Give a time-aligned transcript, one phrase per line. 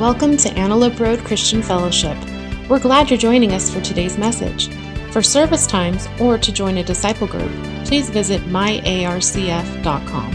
[0.00, 2.18] Welcome to Antelope Road Christian Fellowship.
[2.68, 4.68] We're glad you're joining us for today's message.
[5.10, 7.50] For service times or to join a disciple group,
[7.86, 10.32] please visit myarcf.com.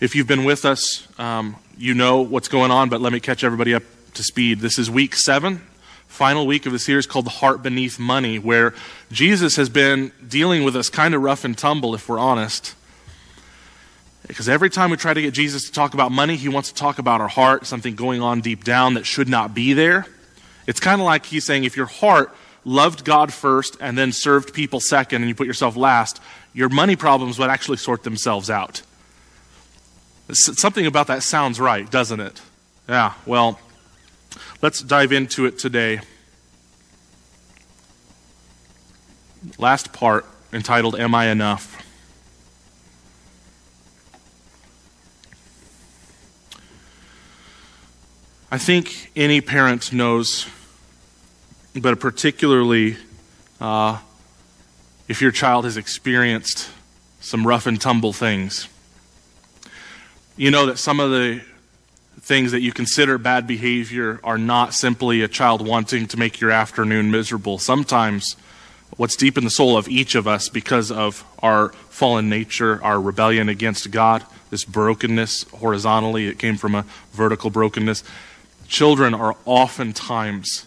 [0.00, 3.44] If you've been with us, um, you know what's going on, but let me catch
[3.44, 3.82] everybody up
[4.14, 4.60] to speed.
[4.60, 5.66] This is week seven,
[6.06, 8.72] final week of the series called The Heart Beneath Money, where
[9.12, 12.74] Jesus has been dealing with us kind of rough and tumble, if we're honest.
[14.26, 16.74] Because every time we try to get Jesus to talk about money, he wants to
[16.74, 20.06] talk about our heart, something going on deep down that should not be there.
[20.66, 22.34] It's kind of like he's saying if your heart
[22.64, 26.20] loved God first and then served people second and you put yourself last,
[26.52, 28.82] your money problems would actually sort themselves out.
[30.32, 32.42] Something about that sounds right, doesn't it?
[32.88, 33.60] Yeah, well,
[34.60, 36.00] let's dive into it today.
[39.56, 41.85] Last part entitled Am I Enough?
[48.56, 50.46] I think any parent knows,
[51.78, 52.96] but particularly
[53.60, 53.98] uh,
[55.08, 56.70] if your child has experienced
[57.20, 58.66] some rough and tumble things,
[60.38, 61.42] you know that some of the
[62.22, 66.50] things that you consider bad behavior are not simply a child wanting to make your
[66.50, 67.58] afternoon miserable.
[67.58, 68.36] Sometimes,
[68.96, 72.98] what's deep in the soul of each of us because of our fallen nature, our
[72.98, 78.02] rebellion against God, this brokenness horizontally, it came from a vertical brokenness
[78.68, 80.66] children are oftentimes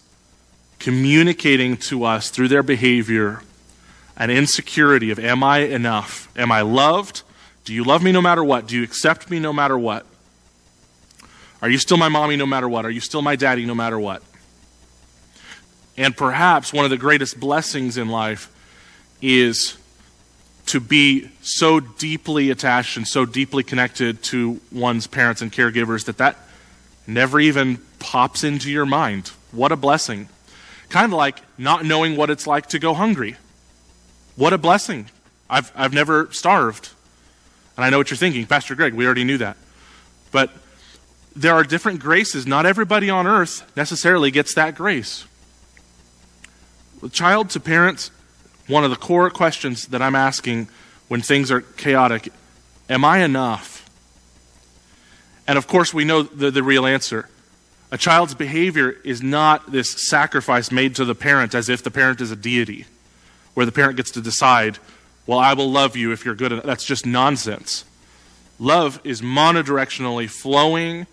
[0.79, 3.41] communicating to us through their behavior
[4.17, 6.29] an insecurity of am I enough?
[6.37, 7.23] Am I loved?
[7.63, 8.67] Do you love me no matter what?
[8.67, 10.05] Do you accept me no matter what?
[11.61, 12.85] Are you still my mommy no matter what?
[12.85, 14.23] Are you still my daddy no matter what?
[15.97, 18.49] And perhaps one of the greatest blessings in life
[19.21, 19.77] is
[20.67, 26.17] to be so deeply attached and so deeply connected to one's parents and caregivers that
[26.19, 26.37] that
[27.07, 29.29] never even pops into your mind.
[29.51, 30.29] What a blessing.
[30.89, 33.35] Kind of like not knowing what it's like to go hungry.
[34.35, 35.09] What a blessing.
[35.49, 36.89] I've, I've never starved.
[37.75, 39.57] And I know what you're thinking, Pastor Greg, we already knew that.
[40.31, 40.51] But
[41.35, 42.45] there are different graces.
[42.45, 45.25] Not everybody on earth necessarily gets that grace.
[47.11, 48.11] Child to parents,
[48.67, 50.67] one of the core questions that I'm asking
[51.07, 52.31] when things are chaotic
[52.89, 53.87] am I enough?
[55.47, 57.29] And of course, we know the, the real answer.
[57.91, 62.21] A child's behavior is not this sacrifice made to the parent as if the parent
[62.21, 62.85] is a deity,
[63.55, 64.77] where the parent gets to decide,
[65.25, 66.65] well, I will love you if you're good enough.
[66.65, 67.85] That's just nonsense.
[68.59, 71.07] Love is monodirectionally flowing,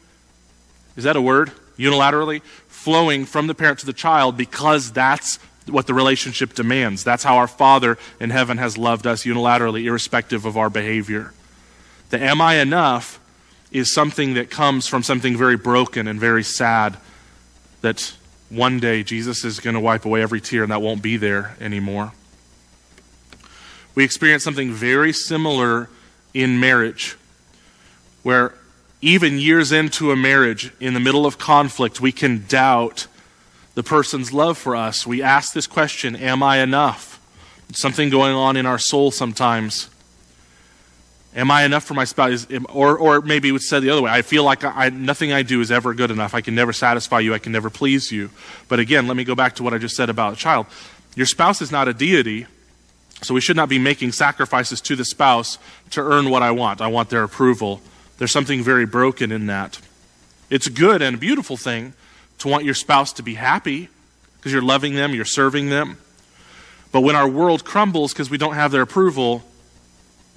[0.96, 1.52] is that a word?
[1.78, 2.42] Unilaterally?
[2.68, 7.04] Flowing from the parent to the child because that's what the relationship demands.
[7.04, 11.32] That's how our Father in heaven has loved us unilaterally, irrespective of our behavior.
[12.10, 13.18] The am I enough
[13.70, 16.96] is something that comes from something very broken and very sad
[17.80, 18.14] that
[18.48, 21.56] one day Jesus is going to wipe away every tear and that won't be there
[21.60, 22.12] anymore.
[23.94, 25.88] We experience something very similar
[26.34, 27.16] in marriage,
[28.22, 28.54] where
[29.00, 33.06] even years into a marriage, in the middle of conflict, we can doubt
[33.74, 35.06] the person's love for us.
[35.06, 37.16] We ask this question Am I enough?
[37.72, 39.90] something going on in our soul sometimes.
[41.36, 42.46] Am I enough for my spouse?
[42.70, 44.10] Or, or maybe it would say the other way.
[44.10, 46.34] I feel like I, nothing I do is ever good enough.
[46.34, 47.34] I can never satisfy you.
[47.34, 48.30] I can never please you.
[48.68, 50.66] But again, let me go back to what I just said about a child.
[51.14, 52.46] Your spouse is not a deity,
[53.20, 55.58] so we should not be making sacrifices to the spouse
[55.90, 56.80] to earn what I want.
[56.80, 57.82] I want their approval.
[58.16, 59.78] There's something very broken in that.
[60.48, 61.92] It's a good and a beautiful thing
[62.38, 63.90] to want your spouse to be happy
[64.38, 65.98] because you're loving them, you're serving them.
[66.92, 69.42] But when our world crumbles because we don't have their approval,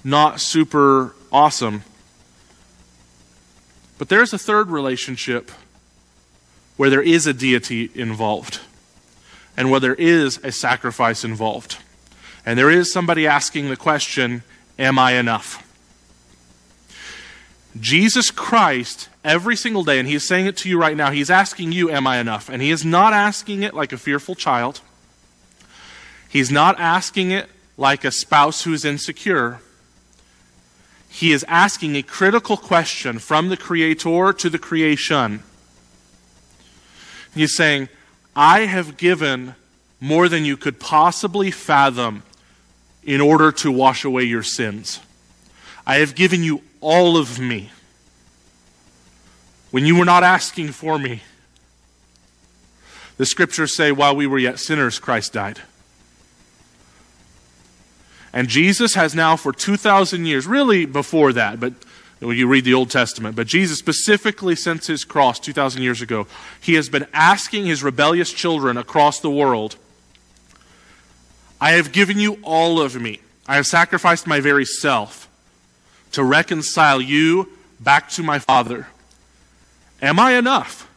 [0.04, 1.82] not super awesome.
[3.98, 5.50] But there's a third relationship
[6.76, 8.60] where there is a deity involved
[9.56, 11.76] and where there is a sacrifice involved.
[12.46, 14.42] And there is somebody asking the question
[14.78, 15.66] Am I enough?
[17.78, 21.28] Jesus Christ, every single day, and He is saying it to you right now, He's
[21.28, 22.48] asking you, Am I enough?
[22.48, 24.80] And He is not asking it like a fearful child.
[26.30, 29.60] He's not asking it like a spouse who's insecure
[31.10, 35.42] he is asking a critical question from the Creator to the creation.
[37.34, 37.88] He's saying,
[38.34, 39.56] I have given
[40.00, 42.22] more than you could possibly fathom
[43.02, 45.00] in order to wash away your sins.
[45.84, 47.70] I have given you all of me
[49.72, 51.22] when you were not asking for me.
[53.16, 55.60] The scriptures say, while we were yet sinners, Christ died.
[58.32, 61.72] And Jesus has now, for 2,000 years, really before that, but
[62.20, 66.26] when you read the Old Testament, but Jesus specifically since his cross 2,000 years ago,
[66.60, 69.76] he has been asking his rebellious children across the world,
[71.60, 73.20] I have given you all of me.
[73.46, 75.28] I have sacrificed my very self
[76.12, 77.48] to reconcile you
[77.80, 78.86] back to my Father.
[80.02, 80.88] Am I enough?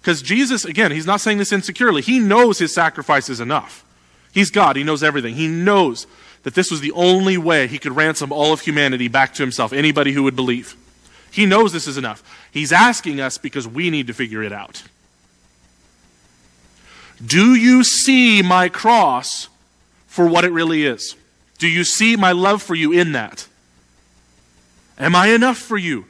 [0.00, 2.02] Because Jesus, again, he's not saying this insecurely.
[2.02, 3.84] He knows his sacrifice is enough.
[4.32, 5.34] He's God, he knows everything.
[5.34, 6.06] He knows
[6.46, 9.72] that this was the only way he could ransom all of humanity back to himself,
[9.72, 10.76] anybody who would believe.
[11.32, 12.22] He knows this is enough.
[12.52, 14.84] He's asking us because we need to figure it out.
[17.24, 19.48] Do you see my cross
[20.06, 21.16] for what it really is?
[21.58, 23.48] Do you see my love for you in that?
[25.00, 26.04] Am I enough for you?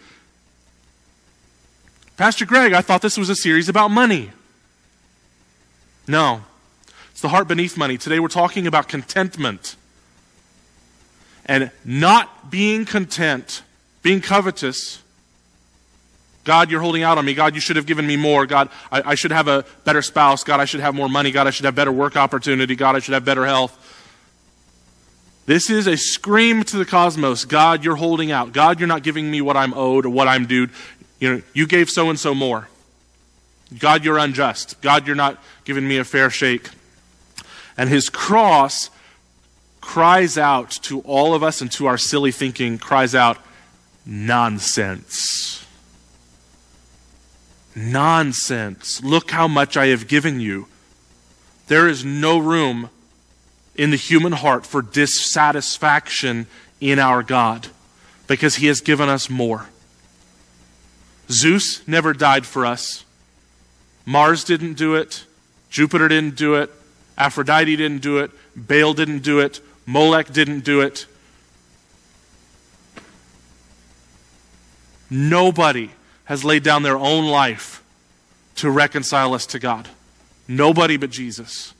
[2.18, 4.32] Pastor Greg, I thought this was a series about money.
[6.06, 6.42] No,
[7.10, 7.96] it's the heart beneath money.
[7.96, 9.76] Today we're talking about contentment
[11.46, 13.62] and not being content,
[14.02, 15.02] being covetous.
[16.44, 17.34] God, you're holding out on me.
[17.34, 18.46] God, you should have given me more.
[18.46, 20.44] God, I, I, should have a better spouse.
[20.44, 21.32] God, I should have more money.
[21.32, 22.76] God, I should have better work opportunity.
[22.76, 23.76] God, I should have better health.
[25.46, 27.44] This is a scream to the cosmos.
[27.44, 28.52] God, you're holding out.
[28.52, 30.68] God, you're not giving me what I'm owed or what I'm due.
[31.20, 32.68] You know, you gave so and so more.
[33.78, 34.80] God, you're unjust.
[34.80, 36.68] God, you're not giving me a fair shake.
[37.76, 38.90] And his cross
[39.86, 43.38] cries out to all of us and to our silly thinking, cries out,
[44.04, 45.64] nonsense.
[47.76, 49.00] Nonsense.
[49.04, 50.66] Look how much I have given you.
[51.68, 52.90] There is no room
[53.76, 56.48] in the human heart for dissatisfaction
[56.80, 57.68] in our God
[58.26, 59.68] because he has given us more.
[61.30, 63.04] Zeus never died for us.
[64.04, 65.24] Mars didn't do it.
[65.70, 66.70] Jupiter didn't do it.
[67.16, 68.32] Aphrodite didn't do it.
[68.56, 69.60] Baal didn't do it.
[69.86, 71.06] Molech didn't do it.
[75.08, 75.90] Nobody
[76.24, 77.82] has laid down their own life
[78.56, 79.88] to reconcile us to God.
[80.48, 81.72] Nobody but Jesus.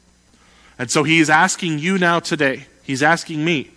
[0.79, 3.71] And so he is asking you now today, he's asking me,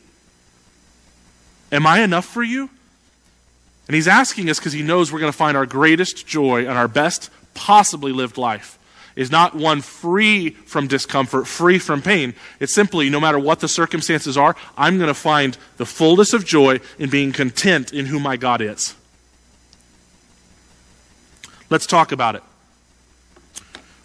[1.71, 2.69] Am I enough for you?
[3.87, 6.77] And he's asking us because he knows we're going to find our greatest joy and
[6.77, 8.78] our best possibly lived life
[9.19, 12.33] is not one free from discomfort, free from pain.
[12.61, 16.45] It's simply, no matter what the circumstances are, I'm going to find the fullness of
[16.45, 18.95] joy in being content in who my God is.
[21.69, 22.43] Let's talk about it.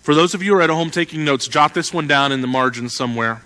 [0.02, 2.40] For those of you who are at home taking notes, jot this one down in
[2.40, 3.42] the margin somewhere.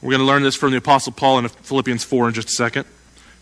[0.00, 2.52] We're going to learn this from the Apostle Paul in Philippians 4 in just a
[2.52, 2.86] second.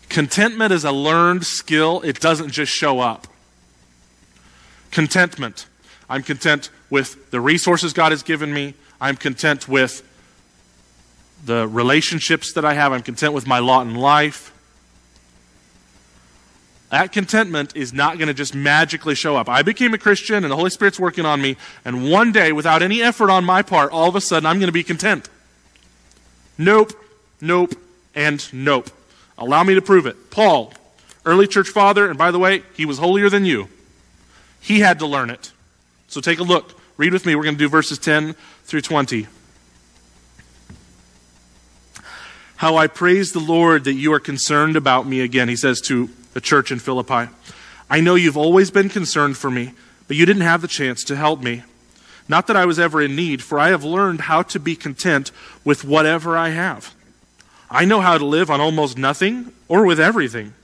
[0.09, 3.27] Contentment is a learned skill, it doesn't just show up.
[4.89, 5.67] Contentment.
[6.11, 8.73] I'm content with the resources God has given me.
[8.99, 10.05] I'm content with
[11.45, 12.91] the relationships that I have.
[12.91, 14.53] I'm content with my lot in life.
[16.89, 19.47] That contentment is not going to just magically show up.
[19.47, 21.55] I became a Christian and the Holy Spirit's working on me,
[21.85, 24.67] and one day, without any effort on my part, all of a sudden I'm going
[24.67, 25.29] to be content.
[26.57, 26.91] Nope,
[27.39, 27.73] nope,
[28.13, 28.89] and nope.
[29.37, 30.29] Allow me to prove it.
[30.29, 30.73] Paul,
[31.23, 33.69] early church father, and by the way, he was holier than you.
[34.59, 35.53] He had to learn it.
[36.11, 36.77] So take a look.
[36.97, 37.35] Read with me.
[37.35, 38.33] We're going to do verses 10
[38.65, 39.27] through 20.
[42.57, 46.09] How I praise the Lord that you are concerned about me again, he says to
[46.33, 47.31] the church in Philippi.
[47.89, 49.71] I know you've always been concerned for me,
[50.09, 51.63] but you didn't have the chance to help me.
[52.27, 55.31] Not that I was ever in need, for I have learned how to be content
[55.63, 56.93] with whatever I have.
[57.69, 60.55] I know how to live on almost nothing or with everything.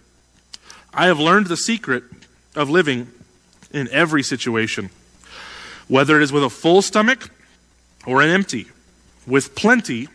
[0.94, 2.04] I have learned the secret
[2.54, 3.08] of living
[3.72, 4.90] in every situation
[5.88, 7.30] whether it is with a full stomach
[8.06, 8.68] or an empty,
[9.26, 10.08] with plenty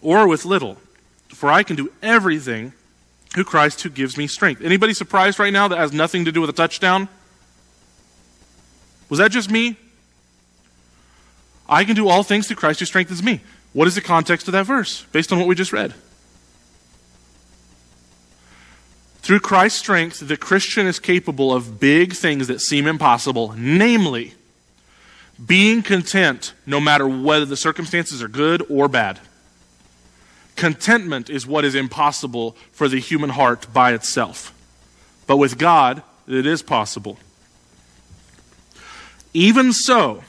[0.00, 0.76] or with little.
[1.28, 2.72] For I can do everything
[3.30, 4.62] through Christ who gives me strength.
[4.62, 7.08] Anybody surprised right now that has nothing to do with a touchdown?
[9.08, 9.76] Was that just me?
[11.68, 13.40] I can do all things through Christ who strengthens me.
[13.72, 15.94] What is the context of that verse based on what we just read?
[19.22, 24.34] Through Christ's strength, the Christian is capable of big things that seem impossible, namely,
[25.44, 29.20] being content no matter whether the circumstances are good or bad.
[30.56, 34.52] Contentment is what is impossible for the human heart by itself.
[35.26, 37.18] But with God, it is possible.
[39.32, 40.22] Even so,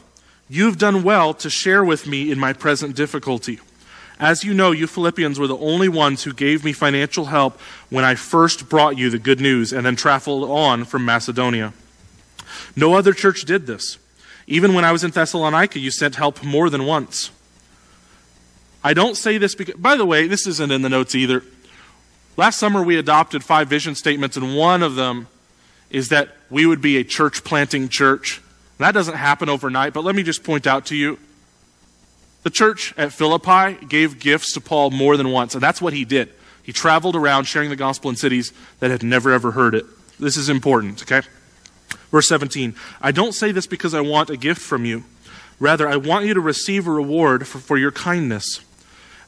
[0.49, 3.59] you've done well to share with me in my present difficulty.
[4.19, 7.59] As you know, you Philippians were the only ones who gave me financial help
[7.89, 11.73] when I first brought you the good news and then traveled on from Macedonia.
[12.75, 13.97] No other church did this.
[14.47, 17.31] Even when I was in Thessalonica, you sent help more than once.
[18.83, 21.43] I don't say this because, by the way, this isn't in the notes either.
[22.37, 25.27] Last summer, we adopted five vision statements, and one of them
[25.89, 28.41] is that we would be a church planting church.
[28.77, 31.17] That doesn't happen overnight, but let me just point out to you
[32.45, 36.05] the church at Philippi gave gifts to Paul more than once, and that's what he
[36.05, 36.29] did.
[36.61, 39.83] He traveled around sharing the gospel in cities that had never ever heard it.
[40.19, 41.27] This is important, okay?
[42.11, 45.03] Verse 17 I don't say this because I want a gift from you.
[45.59, 48.61] Rather, I want you to receive a reward for, for your kindness.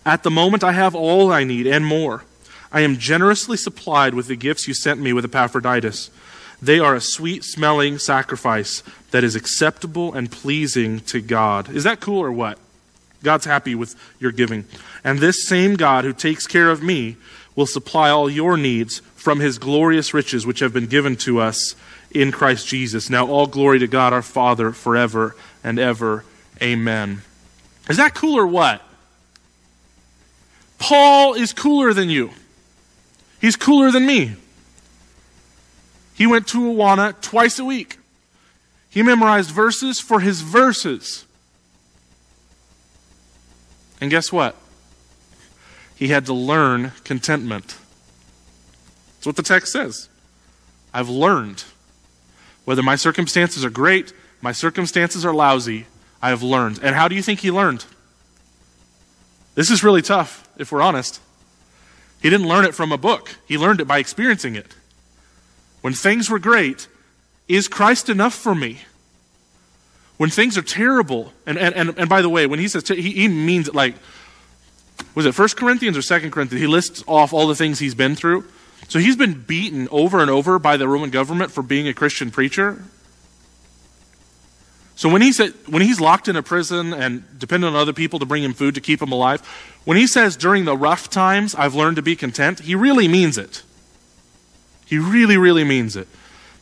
[0.05, 2.23] At the moment, I have all I need and more.
[2.71, 6.09] I am generously supplied with the gifts you sent me with Epaphroditus.
[6.61, 11.69] They are a sweet smelling sacrifice that is acceptable and pleasing to God.
[11.69, 12.57] Is that cool or what?
[13.23, 14.65] God's happy with your giving.
[15.03, 17.17] And this same God who takes care of me
[17.57, 21.75] will supply all your needs from his glorious riches which have been given to us
[22.11, 23.09] in Christ Jesus.
[23.09, 26.23] Now, all glory to God our Father forever and ever.
[26.61, 27.23] Amen.
[27.89, 28.81] Is that cool or what?
[30.77, 32.29] Paul is cooler than you.
[33.41, 34.35] He's cooler than me.
[36.13, 37.97] He went to Awana twice a week.
[38.89, 41.25] He memorized verses for his verses.
[43.99, 44.55] And guess what?
[45.97, 47.75] He had to learn contentment.
[49.15, 50.09] That's what the text says.
[50.93, 51.63] I've learned.
[52.65, 55.87] Whether my circumstances are great, my circumstances are lousy,
[56.21, 56.79] I have learned.
[56.83, 57.85] And how do you think he learned?
[59.55, 61.19] This is really tough, if we're honest.
[62.21, 64.75] He didn't learn it from a book, he learned it by experiencing it.
[65.81, 66.87] When things were great,
[67.47, 68.81] is Christ enough for me?
[70.17, 73.01] When things are terrible, and, and, and, and by the way, when he says, he,
[73.01, 73.95] he means it like,
[75.15, 76.61] was it 1 Corinthians or 2 Corinthians?
[76.61, 78.45] He lists off all the things he's been through.
[78.87, 82.31] So he's been beaten over and over by the Roman government for being a Christian
[82.31, 82.83] preacher.
[84.95, 88.17] So when, he said, when he's locked in a prison and dependent on other people
[88.19, 89.41] to bring him food to keep him alive,
[89.85, 93.37] when he says during the rough times I've learned to be content, he really means
[93.37, 93.63] it.
[94.85, 96.07] He really, really means it.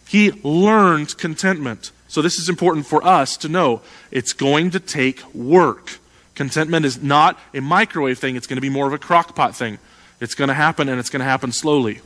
[0.08, 1.92] He learned contentment.
[2.08, 3.82] So this is important for us to know.
[4.12, 6.00] It's going to take work.
[6.36, 9.80] Contentment is not a microwave thing, it's going to be more of a crockpot thing.
[10.20, 12.02] It's going to happen and it's going to happen slowly.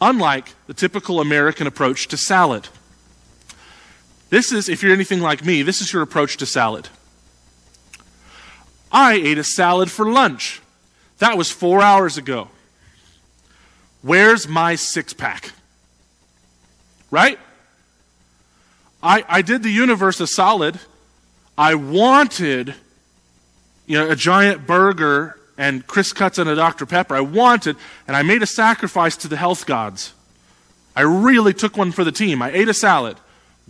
[0.00, 2.68] Unlike the typical American approach to salad.
[4.30, 6.88] This is, if you're anything like me, this is your approach to salad.
[8.90, 10.60] I ate a salad for lunch.
[11.18, 12.48] That was four hours ago.
[14.02, 15.52] Where's my six pack?
[17.10, 17.38] Right?
[19.02, 20.78] I, I did the universe a solid.
[21.56, 22.74] I wanted
[23.86, 26.86] you know, a giant burger and CrissCuts and a Dr.
[26.86, 27.14] Pepper.
[27.14, 27.76] I wanted,
[28.06, 30.12] and I made a sacrifice to the health gods.
[30.94, 32.42] I really took one for the team.
[32.42, 33.16] I ate a salad.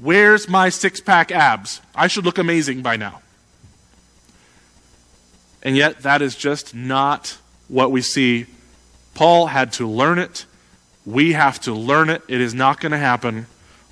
[0.01, 1.81] Where's my six pack abs?
[1.95, 3.21] I should look amazing by now.
[5.63, 8.47] And yet, that is just not what we see.
[9.15, 10.45] Paul had to learn it.
[11.05, 12.23] We have to learn it.
[12.29, 13.47] It is not going to happen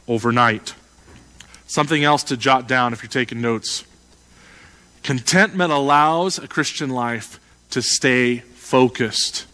[0.06, 0.74] overnight.
[1.66, 3.84] Something else to jot down if you're taking notes.
[5.04, 7.38] Contentment allows a Christian life
[7.70, 9.46] to stay focused.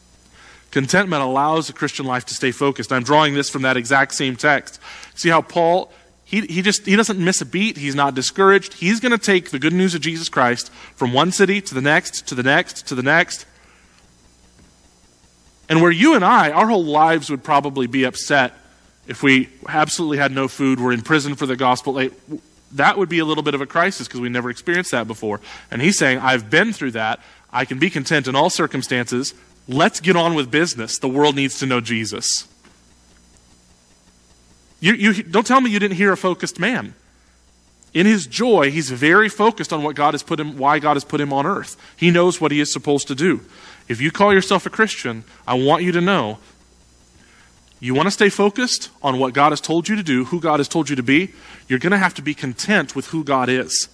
[0.71, 2.93] Contentment allows a Christian life to stay focused.
[2.93, 4.81] I'm drawing this from that exact same text.
[5.15, 5.93] See how Paul
[6.31, 9.51] he, he just he doesn't miss a beat he's not discouraged he's going to take
[9.51, 12.87] the good news of jesus christ from one city to the next to the next
[12.87, 13.47] to the next
[15.69, 18.55] and where you and i our whole lives would probably be upset
[19.09, 22.13] if we absolutely had no food we're in prison for the gospel like,
[22.73, 25.41] that would be a little bit of a crisis because we never experienced that before
[25.71, 27.21] and he's saying i've been through that
[27.53, 29.35] i can be content in all circumstances
[29.69, 32.47] let's get on with business the world needs to know jesus
[34.81, 36.95] you, you, don't tell me you didn't hear a focused man.
[37.93, 41.05] In his joy, he's very focused on what God has put him, why God has
[41.05, 41.77] put him on earth.
[41.97, 43.41] He knows what he is supposed to do.
[43.89, 46.39] If you call yourself a Christian, I want you to know
[47.81, 50.61] you want to stay focused on what God has told you to do, who God
[50.61, 51.33] has told you to be,
[51.67, 53.89] you're going to have to be content with who God is.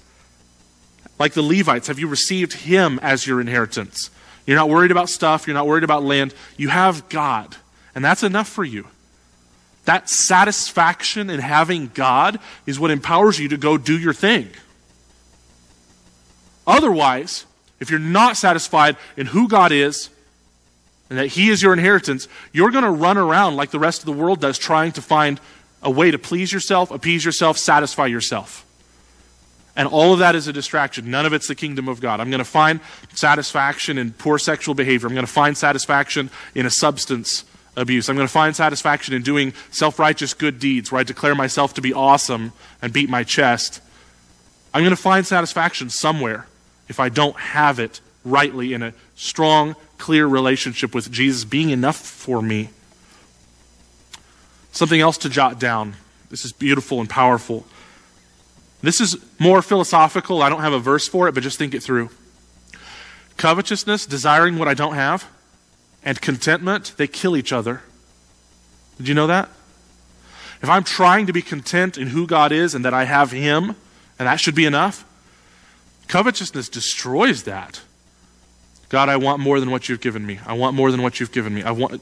[1.21, 4.11] Like the Levites, have you received Him as your inheritance?
[4.45, 6.35] You're not worried about stuff, you're not worried about land.
[6.57, 7.57] You have God,
[7.95, 8.89] and that's enough for you.
[9.85, 14.51] That satisfaction in having God is what empowers you to go do your thing.
[16.67, 17.47] Otherwise,
[17.79, 20.11] if you're not satisfied in who God is
[21.09, 24.07] and that He is your inheritance, you're going to run around like the rest of
[24.07, 25.41] the world does, trying to find
[25.83, 28.65] a way to please yourself, appease yourself, satisfy yourself.
[29.77, 31.11] And all of that is a distraction.
[31.11, 32.19] None of it's the kingdom of God.
[32.19, 32.81] I'm going to find
[33.13, 35.07] satisfaction in poor sexual behavior.
[35.07, 37.45] I'm going to find satisfaction in a substance
[37.77, 38.09] abuse.
[38.09, 41.75] I'm going to find satisfaction in doing self righteous good deeds where I declare myself
[41.75, 43.83] to be awesome and beat my chest.
[44.73, 46.47] I'm going to find satisfaction somewhere
[46.89, 51.97] if I don't have it rightly in a strong, clear relationship with Jesus being enough
[51.97, 52.71] for me.
[54.73, 55.95] Something else to jot down.
[56.29, 57.65] This is beautiful and powerful.
[58.83, 60.43] This is more philosophical.
[60.43, 62.11] I don't have a verse for it, but just think it through.
[63.37, 65.29] Covetousness, desiring what I don't have,
[66.05, 67.83] and contentment, they kill each other.
[68.99, 69.49] Did you know that?
[70.63, 73.77] If I'm trying to be content in who God is and that I have Him,
[74.19, 75.05] and that should be enough,
[76.09, 77.81] covetousness destroys that.
[78.89, 80.39] God, I want more than what you've given me.
[80.47, 81.63] I want more than what you've given me.
[81.63, 82.01] I want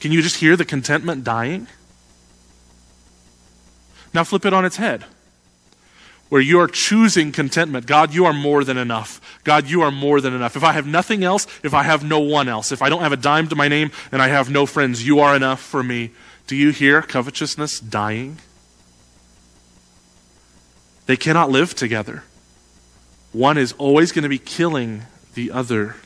[0.00, 1.66] Can you just hear the contentment dying?
[4.12, 5.04] Now flip it on its head.
[6.28, 7.86] Where you are choosing contentment.
[7.86, 9.20] God, you are more than enough.
[9.44, 10.56] God, you are more than enough.
[10.56, 13.12] If I have nothing else, if I have no one else, if I don't have
[13.12, 16.10] a dime to my name and I have no friends, you are enough for me.
[16.46, 18.38] Do you hear covetousness dying?
[21.06, 22.24] They cannot live together.
[23.32, 25.02] One is always going to be killing
[25.34, 25.96] the other.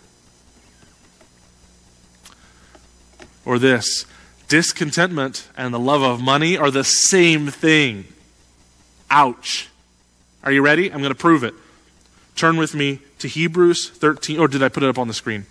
[3.51, 4.07] Or this
[4.47, 8.05] discontentment and the love of money are the same thing.
[9.11, 9.69] Ouch.
[10.45, 10.89] Are you ready?
[10.89, 11.53] I'm going to prove it.
[12.37, 15.47] Turn with me to Hebrews 13, or did I put it up on the screen?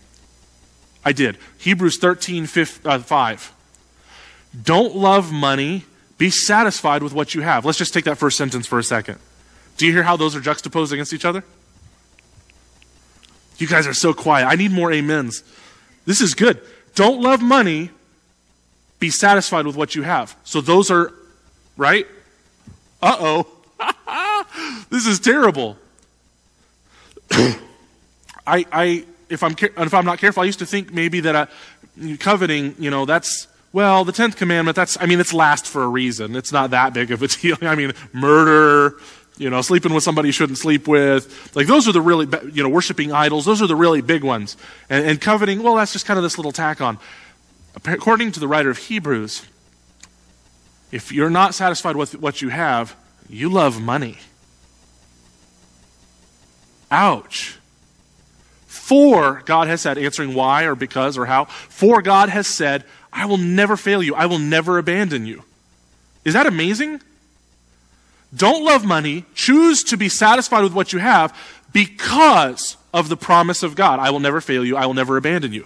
[1.03, 1.37] I did.
[1.57, 2.85] Hebrews 13, 5.
[2.85, 3.53] Uh, 5.
[4.63, 5.83] Don't love money.
[6.17, 7.65] Be satisfied with what you have.
[7.65, 9.19] Let's just take that first sentence for a second.
[9.75, 11.43] Do you hear how those are juxtaposed against each other?
[13.57, 14.45] You guys are so quiet.
[14.45, 15.43] I need more amens.
[16.05, 16.61] This is good.
[16.99, 17.91] Don't love money.
[18.99, 20.35] Be satisfied with what you have.
[20.43, 21.13] So those are,
[21.77, 22.05] right?
[23.01, 23.47] Uh oh.
[24.89, 25.77] this is terrible.
[27.31, 27.55] I,
[28.45, 32.75] I, if I'm, if I'm not careful, I used to think maybe that I, coveting,
[32.77, 36.35] you know, that's, well, the 10th commandment, that's, I mean, it's last for a reason.
[36.35, 37.55] It's not that big of a deal.
[37.61, 38.97] I mean, murder,
[39.39, 41.55] you know, sleeping with somebody you shouldn't sleep with.
[41.55, 43.45] Like, those are the really, you know, worshiping idols.
[43.45, 44.57] Those are the really big ones.
[44.89, 46.99] And, and coveting, well, that's just kind of this little tack on.
[47.85, 49.45] According to the writer of Hebrews,
[50.91, 52.95] if you're not satisfied with what you have,
[53.29, 54.17] you love money.
[56.91, 57.57] Ouch.
[58.67, 63.25] For, God has said, answering why or because or how, for God has said, I
[63.25, 64.15] will never fail you.
[64.15, 65.43] I will never abandon you.
[66.25, 67.01] Is that amazing?
[68.35, 69.25] Don't love money.
[69.33, 71.35] Choose to be satisfied with what you have
[71.73, 73.99] because of the promise of God.
[73.99, 74.77] I will never fail you.
[74.77, 75.65] I will never abandon you.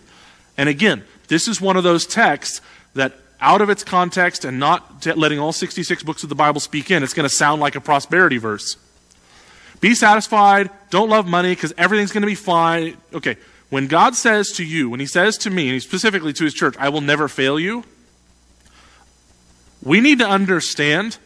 [0.57, 2.61] And again, this is one of those texts
[2.93, 6.91] that, out of its context and not letting all 66 books of the Bible speak
[6.91, 8.77] in, it's going to sound like a prosperity verse.
[9.81, 10.69] Be satisfied.
[10.91, 12.95] Don't love money because everything's going to be fine.
[13.13, 13.35] Okay,
[13.69, 16.75] when God says to you, when He says to me, and specifically to His church,
[16.77, 17.83] I will never fail you,
[19.83, 21.17] we need to understand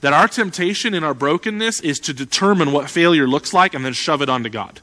[0.00, 3.92] that our temptation in our brokenness is to determine what failure looks like and then
[3.92, 4.80] shove it onto God.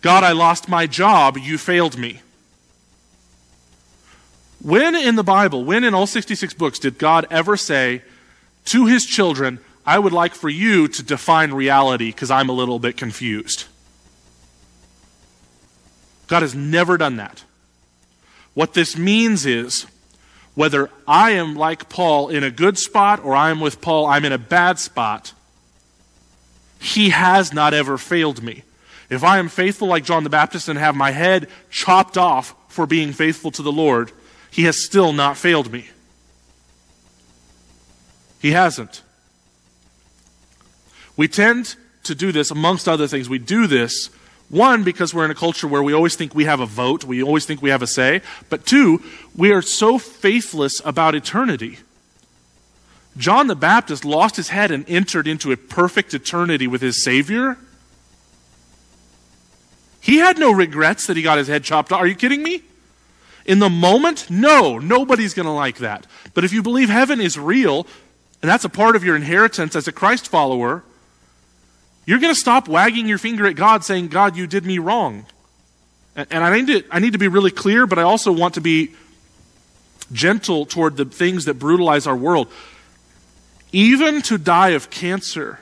[0.00, 2.20] God, I lost my job, you failed me.
[4.62, 8.02] When in the Bible, when in all 66 books, did God ever say
[8.66, 12.78] to his children, I would like for you to define reality because I'm a little
[12.78, 13.64] bit confused?
[16.26, 17.44] God has never done that.
[18.54, 19.86] What this means is
[20.56, 24.24] whether I am like Paul in a good spot or I am with Paul, I'm
[24.24, 25.34] in a bad spot,
[26.80, 28.64] he has not ever failed me.
[29.08, 32.86] If I am faithful like John the Baptist and have my head chopped off for
[32.86, 34.10] being faithful to the Lord,
[34.50, 35.90] he has still not failed me.
[38.40, 39.02] He hasn't.
[41.16, 44.10] We tend to do this, amongst other things, we do this
[44.48, 47.22] one, because we're in a culture where we always think we have a vote, we
[47.22, 48.22] always think we have a say.
[48.48, 49.02] But two,
[49.36, 51.78] we are so faithless about eternity.
[53.16, 57.56] John the Baptist lost his head and entered into a perfect eternity with his Savior.
[60.00, 62.00] He had no regrets that he got his head chopped off.
[62.00, 62.62] Are you kidding me?
[63.46, 66.06] In the moment, no, nobody's going to like that.
[66.34, 67.86] But if you believe heaven is real,
[68.42, 70.84] and that's a part of your inheritance as a Christ follower,
[72.06, 75.26] you're going to stop wagging your finger at God saying, God, you did me wrong.
[76.14, 78.62] And, I, need to, I need to be really clear, but I also want to
[78.62, 78.94] be
[80.12, 82.50] gentle toward the things that brutalize our world.
[83.72, 85.58] Even to die of cancer,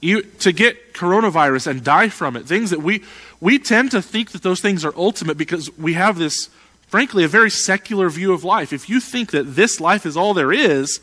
[0.00, 3.04] you, to get coronavirus and die from it, things that we,
[3.40, 6.48] we tend to think that those things are ultimate because we have this,
[6.88, 8.72] frankly, a very secular view of life.
[8.72, 11.00] If you think that this life is all there is,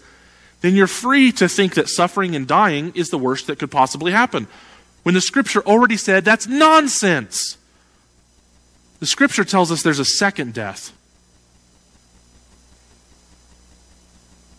[0.65, 4.11] then you're free to think that suffering and dying is the worst that could possibly
[4.11, 4.47] happen.
[5.03, 7.57] When the scripture already said that's nonsense.
[8.99, 10.91] The scripture tells us there's a second death.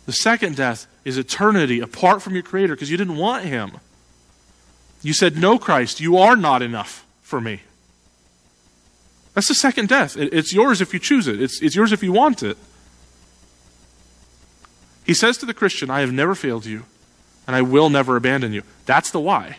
[0.05, 3.73] The second death is eternity apart from your Creator because you didn't want Him.
[5.03, 7.63] You said, No, Christ, you are not enough for me.
[9.35, 10.17] That's the second death.
[10.17, 12.57] It's yours if you choose it, it's, it's yours if you want it.
[15.07, 16.83] He says to the Christian, I have never failed you,
[17.47, 18.65] and I will never abandon you.
[18.87, 19.59] That's the why.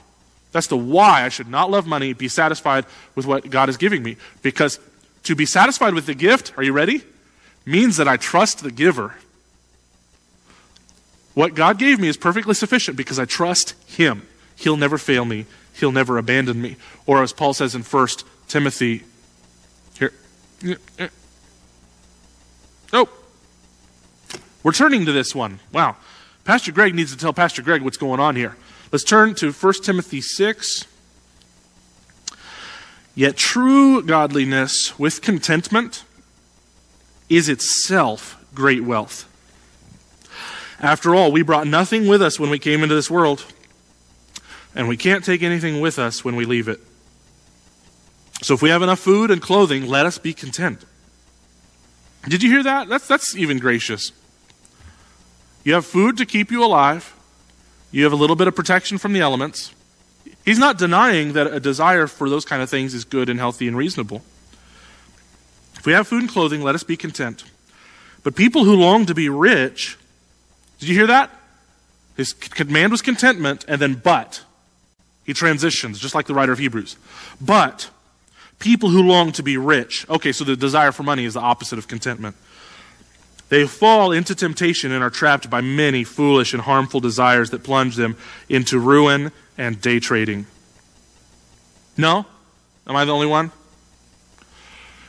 [0.52, 4.04] That's the why I should not love money, be satisfied with what God is giving
[4.04, 4.18] me.
[4.42, 4.80] Because
[5.24, 7.04] to be satisfied with the gift, are you ready?
[7.66, 9.16] Means that I trust the giver.
[11.34, 14.28] What God gave me is perfectly sufficient because I trust Him.
[14.56, 16.76] He'll never fail me, He'll never abandon me.
[17.06, 18.08] Or as Paul says in 1
[18.48, 19.04] Timothy,
[19.98, 20.12] here.
[22.92, 23.08] Oh,
[24.68, 25.62] we're turning to this one.
[25.72, 25.96] Wow.
[26.44, 28.58] Pastor Greg needs to tell Pastor Greg what's going on here.
[28.92, 30.84] Let's turn to 1 Timothy 6.
[33.16, 36.04] Yet true godliness with contentment
[37.30, 39.24] is itself great wealth.
[40.82, 43.46] After all, we brought nothing with us when we came into this world,
[44.76, 46.82] and we can't take anything with us when we leave it.
[48.42, 50.84] So if we have enough food and clothing, let us be content.
[52.28, 52.90] Did you hear that?
[52.90, 54.12] That's, that's even gracious.
[55.68, 57.14] You have food to keep you alive.
[57.92, 59.76] You have a little bit of protection from the elements.
[60.46, 63.68] He's not denying that a desire for those kind of things is good and healthy
[63.68, 64.22] and reasonable.
[65.76, 67.44] If we have food and clothing, let us be content.
[68.24, 69.98] But people who long to be rich,
[70.80, 71.32] did you hear that?
[72.16, 74.46] His command was contentment, and then but.
[75.26, 76.96] He transitions, just like the writer of Hebrews.
[77.42, 77.90] But
[78.60, 80.06] people who long to be rich.
[80.10, 82.38] Okay, so the desire for money is the opposite of contentment.
[83.50, 87.96] They fall into temptation and are trapped by many foolish and harmful desires that plunge
[87.96, 88.18] them
[88.50, 90.46] into ruin and day trading.
[91.96, 92.26] No?
[92.86, 93.52] Am I the only one?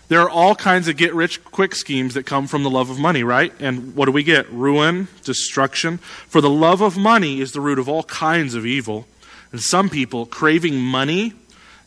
[0.08, 2.98] There are all kinds of get rich quick schemes that come from the love of
[2.98, 3.52] money, right?
[3.60, 4.50] And what do we get?
[4.50, 5.98] Ruin, destruction.
[5.98, 9.06] For the love of money is the root of all kinds of evil.
[9.52, 11.34] And some people, craving money,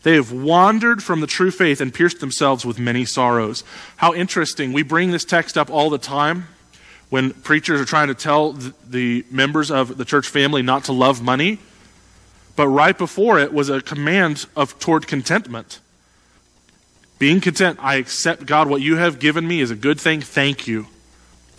[0.03, 3.63] they have wandered from the true faith and pierced themselves with many sorrows.
[3.97, 4.73] How interesting.
[4.73, 6.47] We bring this text up all the time
[7.09, 11.21] when preachers are trying to tell the members of the church family not to love
[11.21, 11.59] money.
[12.55, 15.79] But right before it was a command of toward contentment.
[17.19, 20.21] Being content, I accept God, what you have given me is a good thing.
[20.21, 20.87] Thank you.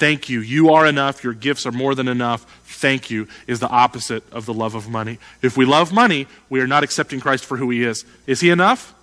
[0.03, 0.41] Thank you.
[0.41, 1.23] You are enough.
[1.23, 2.43] Your gifts are more than enough.
[2.65, 5.21] Thank you is the opposite of the love of money.
[5.43, 8.05] If we love money, we are not accepting Christ for who he is.
[8.27, 8.95] Is he enough?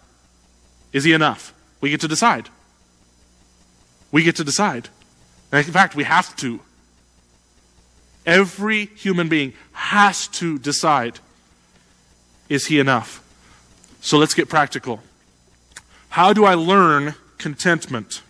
[0.91, 1.53] Is he enough?
[1.79, 2.49] We get to decide.
[4.11, 4.89] We get to decide.
[5.53, 6.59] In fact, we have to.
[8.25, 11.19] Every human being has to decide
[12.49, 13.23] is he enough?
[14.01, 14.99] So let's get practical.
[16.09, 18.21] How do I learn contentment?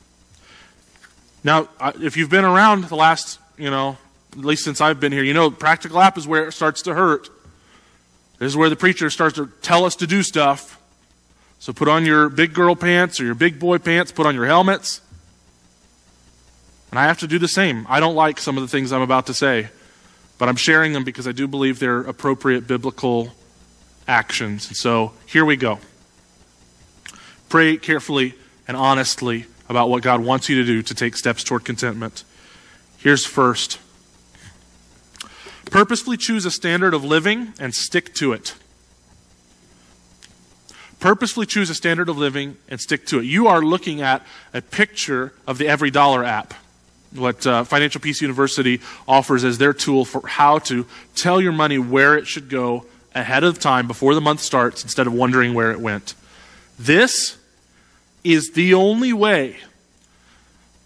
[1.44, 1.70] Now,
[2.02, 3.98] if you've been around the last, you know,
[4.34, 6.94] at least since I've been here, you know, practical app is where it starts to
[6.94, 7.30] hurt.
[8.40, 10.80] This is where the preacher starts to tell us to do stuff.
[11.60, 14.46] So put on your big girl pants or your big boy pants, put on your
[14.46, 15.02] helmets.
[16.92, 17.86] And I have to do the same.
[17.90, 19.70] I don't like some of the things I'm about to say,
[20.38, 23.34] but I'm sharing them because I do believe they're appropriate biblical
[24.08, 24.68] actions.
[24.68, 25.80] And so here we go.
[27.48, 28.36] Pray carefully
[28.68, 32.24] and honestly about what God wants you to do to take steps toward contentment.
[32.98, 33.80] Here's first
[35.66, 38.56] purposefully choose a standard of living and stick to it.
[41.00, 43.26] Purposefully choose a standard of living and stick to it.
[43.26, 46.56] You are looking at a picture of the EveryDollar app,
[47.14, 51.78] what uh, Financial Peace University offers as their tool for how to tell your money
[51.78, 55.72] where it should go ahead of time before the month starts instead of wondering where
[55.72, 56.16] it went.
[56.78, 57.39] This
[58.24, 59.58] is the only way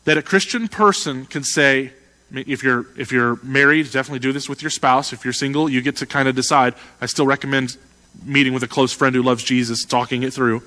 [0.06, 1.94] that a Christian person can say,
[2.32, 5.14] if you're, if you're married, definitely do this with your spouse.
[5.14, 6.74] If you're single, you get to kind of decide.
[7.00, 7.78] I still recommend
[8.26, 10.64] meeting with a close friend who loves Jesus, talking it through.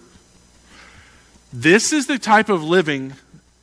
[1.53, 3.15] This is the type of living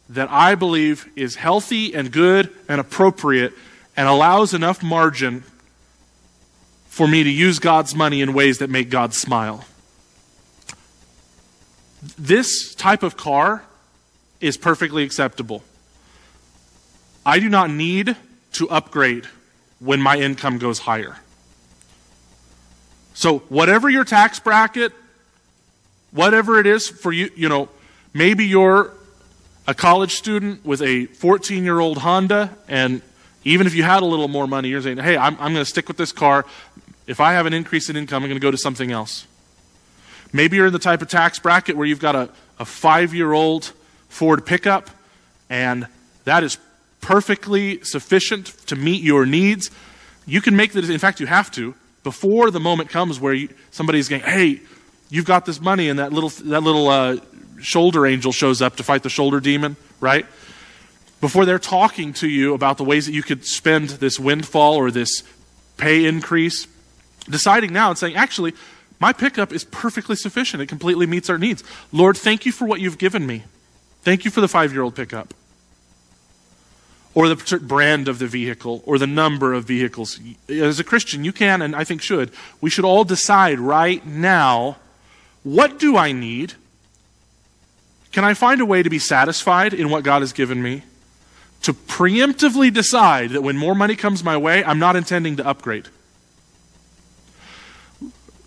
[0.10, 3.54] that I believe is healthy and good and appropriate
[3.96, 5.44] and allows enough margin
[6.88, 9.66] for me to use God's money in ways that make God smile.
[12.18, 13.64] This type of car
[14.42, 15.64] is perfectly acceptable.
[17.26, 18.16] I do not need
[18.54, 19.26] to upgrade
[19.80, 21.18] when my income goes higher.
[23.14, 24.92] So, whatever your tax bracket,
[26.12, 27.70] whatever it is for you, you know,
[28.14, 28.92] maybe you're
[29.68, 33.02] a college student with a 14 year old Honda, and
[33.46, 35.66] even if you had a little more money, you're saying, hey, I'm, I'm going to
[35.66, 36.46] stick with this car.
[37.08, 39.28] If I have an increase in income, I'm going to go to something else.
[40.34, 43.32] Maybe you're in the type of tax bracket where you've got a, a five year
[43.32, 43.72] old
[44.10, 44.90] Ford pickup,
[45.50, 45.88] and
[46.26, 46.58] that is
[47.02, 49.70] perfectly sufficient to meet your needs.
[50.26, 53.50] You can make the in fact, you have to, before the moment comes where you,
[53.72, 54.62] somebody's going, hey,
[55.10, 57.18] you've got this money and that little, that little uh,
[57.62, 60.26] shoulder angel shows up to fight the shoulder demon, right?
[61.22, 64.92] Before they're talking to you about the ways that you could spend this windfall or
[64.92, 65.24] this
[65.78, 66.68] pay increase,
[67.30, 68.54] deciding now and saying, actually,
[69.04, 70.64] my pickup is perfectly sufficient.
[70.64, 71.62] It completely meets our needs.
[71.92, 73.44] Lord, thank you for what you've given me.
[74.02, 75.34] Thank you for the five year old pickup.
[77.14, 80.22] Or the brand of the vehicle, or the number of vehicles.
[80.48, 84.78] As a Christian, you can, and I think should, we should all decide right now
[85.44, 86.54] what do I need?
[88.14, 90.84] Can I find a way to be satisfied in what God has given me?
[91.64, 95.90] To preemptively decide that when more money comes my way, I'm not intending to upgrade.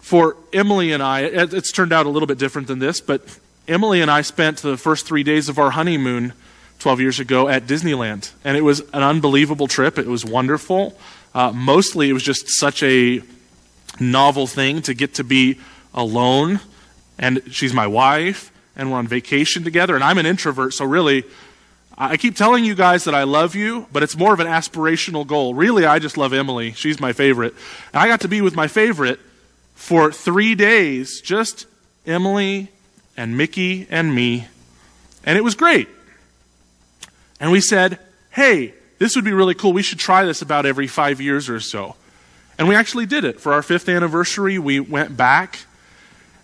[0.07, 3.23] For Emily and I, it's turned out a little bit different than this, but
[3.66, 6.33] Emily and I spent the first three days of our honeymoon
[6.79, 8.31] 12 years ago at Disneyland.
[8.45, 9.99] And it was an unbelievable trip.
[9.99, 10.97] It was wonderful.
[11.35, 13.21] Uh, mostly, it was just such a
[13.99, 15.59] novel thing to get to be
[15.92, 16.61] alone.
[17.19, 19.97] And she's my wife, and we're on vacation together.
[19.97, 21.25] And I'm an introvert, so really,
[21.99, 25.27] I keep telling you guys that I love you, but it's more of an aspirational
[25.27, 25.53] goal.
[25.53, 26.75] Really, I just love Emily.
[26.75, 27.55] She's my favorite.
[27.92, 29.19] And I got to be with my favorite
[29.77, 31.67] for three days, just
[32.07, 32.69] Emily
[33.17, 34.49] and Mickey and me.
[35.25, 35.89] And it was great.
[37.39, 39.73] And we said, hey, this would be really cool.
[39.73, 41.95] We should try this about every five years or so.
[42.59, 43.39] And we actually did it.
[43.39, 45.61] For our fifth anniversary, we went back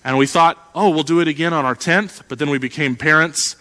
[0.04, 2.22] and we thought, oh, we'll do it again on our 10th.
[2.28, 3.56] But then we became parents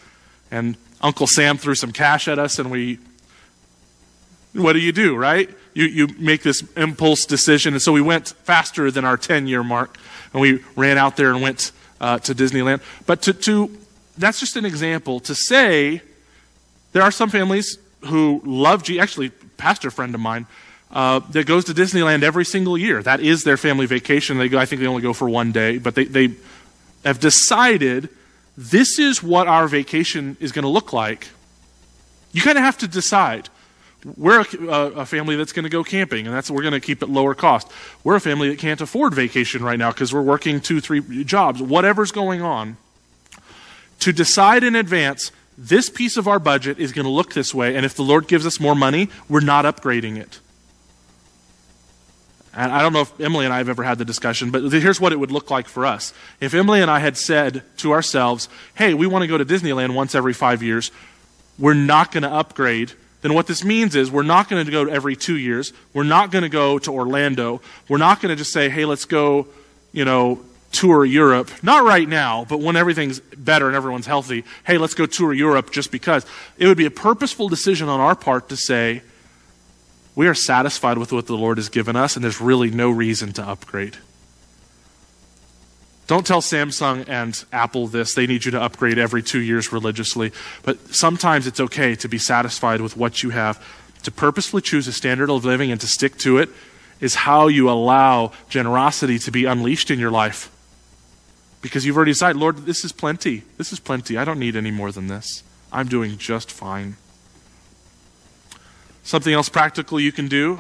[0.52, 3.00] and Uncle Sam threw some cash at us and we,
[4.54, 5.50] what do you do, right?
[5.74, 7.74] You, you make this impulse decision.
[7.74, 9.98] And so we went faster than our 10 year mark
[10.34, 12.82] and we ran out there and went uh, to Disneyland.
[13.06, 13.78] But to, to,
[14.18, 16.02] that's just an example to say
[16.92, 19.00] there are some families who love G.
[19.00, 20.48] Actually, pastor friend of mine
[20.92, 23.02] uh, that goes to Disneyland every single year.
[23.02, 24.38] That is their family vacation.
[24.38, 24.58] They go.
[24.58, 26.36] I think they only go for one day, but they, they
[27.06, 28.10] have decided
[28.58, 31.30] this is what our vacation is going to look like.
[32.34, 33.50] You kind of have to decide.
[34.18, 37.04] We're a, a family that's going to go camping, and that's we're going to keep
[37.04, 37.72] it lower cost.
[38.04, 41.62] We're a family that can't afford vacation right now because we're working two, three jobs.
[41.62, 42.78] Whatever's going on,
[44.00, 47.76] to decide in advance this piece of our budget is going to look this way,
[47.76, 50.40] and if the Lord gives us more money, we're not upgrading it.
[52.54, 55.00] And I don't know if Emily and I have ever had the discussion, but here's
[55.00, 56.14] what it would look like for us.
[56.42, 59.94] If Emily and I had said to ourselves, hey, we want to go to Disneyland
[59.94, 60.92] once every five years,
[61.58, 64.86] we're not going to upgrade then what this means is we're not going to go
[64.86, 65.74] every two years.
[65.94, 67.62] We're not going to go to Orlando.
[67.88, 69.48] We're not going to just say, hey, let's go,
[69.92, 70.40] you know,
[70.72, 71.52] tour Europe.
[71.62, 75.72] Not right now, but when everything's better and everyone's healthy, hey, let's go tour Europe
[75.72, 76.26] just because.
[76.58, 79.02] It would be a purposeful decision on our part to say,
[80.16, 83.32] we are satisfied with what the Lord has given us, and there's really no reason
[83.34, 83.98] to upgrade.
[86.12, 88.16] Don't tell Samsung and Apple this.
[88.16, 90.34] They need you to upgrade every two years religiously.
[90.62, 93.66] But sometimes it's okay to be satisfied with what you have.
[94.04, 96.50] To purposefully choose a standard of living and to stick to it
[97.00, 100.52] is how you allow generosity to be unleashed in your life.
[101.62, 103.44] Because you've already decided, Lord, this is plenty.
[103.58, 104.18] This is plenty.
[104.18, 105.44] I don't need any more than this.
[105.72, 106.98] I'm doing just fine.
[109.04, 110.60] Something else practical you can do?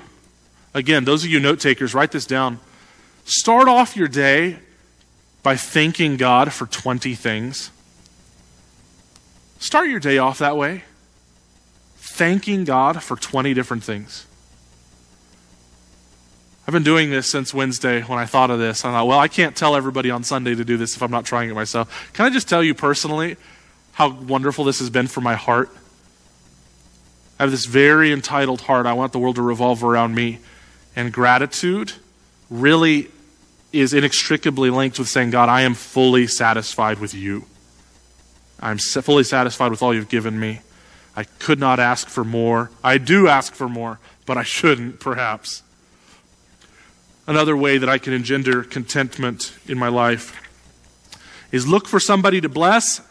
[0.73, 2.61] Again, those of you note takers, write this down.
[3.25, 4.59] Start off your day
[5.43, 7.71] by thanking God for 20 things.
[9.59, 10.83] Start your day off that way,
[11.97, 14.25] thanking God for 20 different things.
[16.67, 18.85] I've been doing this since Wednesday when I thought of this.
[18.85, 21.25] I thought, well, I can't tell everybody on Sunday to do this if I'm not
[21.25, 22.11] trying it myself.
[22.13, 23.35] Can I just tell you personally
[23.93, 25.69] how wonderful this has been for my heart?
[27.39, 28.85] I have this very entitled heart.
[28.85, 30.39] I want the world to revolve around me.
[30.95, 31.93] And gratitude
[32.49, 33.09] really
[33.71, 37.45] is inextricably linked with saying, God, I am fully satisfied with you.
[38.59, 40.61] I'm fully satisfied with all you've given me.
[41.15, 42.69] I could not ask for more.
[42.83, 45.63] I do ask for more, but I shouldn't, perhaps.
[47.27, 50.37] Another way that I can engender contentment in my life
[51.51, 53.01] is look for somebody to bless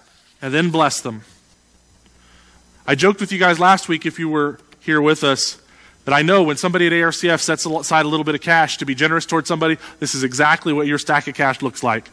[0.40, 1.22] and then bless them.
[2.86, 5.60] I joked with you guys last week, if you were here with us,
[6.04, 8.86] that I know when somebody at ARCF sets aside a little bit of cash to
[8.86, 12.10] be generous towards somebody, this is exactly what your stack of cash looks like.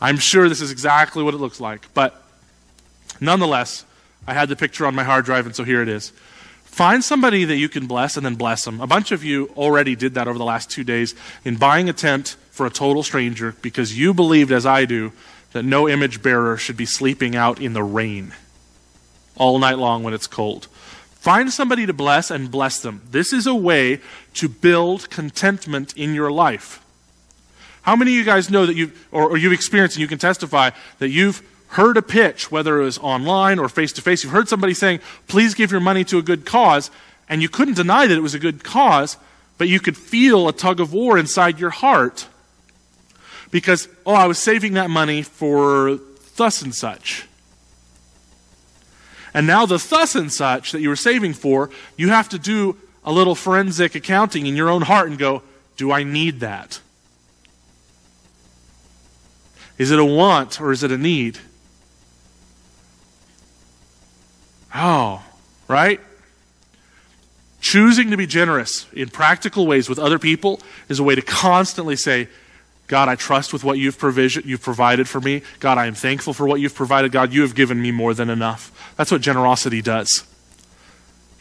[0.00, 1.92] I'm sure this is exactly what it looks like.
[1.94, 2.22] But
[3.20, 3.84] nonetheless,
[4.26, 6.12] I had the picture on my hard drive, and so here it is.
[6.64, 8.80] Find somebody that you can bless and then bless them.
[8.80, 11.92] A bunch of you already did that over the last two days in buying a
[11.92, 15.12] tent for a total stranger because you believed, as I do,
[15.52, 18.34] that no image bearer should be sleeping out in the rain
[19.36, 20.66] all night long when it's cold.
[21.24, 23.00] Find somebody to bless and bless them.
[23.10, 24.00] This is a way
[24.34, 26.84] to build contentment in your life.
[27.80, 30.18] How many of you guys know that you've, or, or you've experienced and you can
[30.18, 34.34] testify that you've heard a pitch, whether it was online or face to face, you've
[34.34, 36.90] heard somebody saying, please give your money to a good cause,
[37.26, 39.16] and you couldn't deny that it was a good cause,
[39.56, 42.26] but you could feel a tug of war inside your heart
[43.50, 45.98] because, oh, I was saving that money for
[46.36, 47.26] thus and such.
[49.34, 52.76] And now the thus and such that you were saving for, you have to do
[53.04, 55.42] a little forensic accounting in your own heart and go,
[55.76, 56.80] do I need that?
[59.76, 61.38] Is it a want or is it a need?
[64.72, 65.22] Oh,
[65.66, 66.00] right?
[67.60, 71.96] Choosing to be generous in practical ways with other people is a way to constantly
[71.96, 72.28] say,
[72.86, 75.42] God, I trust with what you've, provision, you've provided for me.
[75.58, 77.12] God, I am thankful for what you've provided.
[77.12, 78.94] God, you have given me more than enough.
[78.96, 80.24] That's what generosity does.